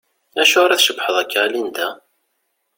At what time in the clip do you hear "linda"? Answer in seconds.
1.53-1.87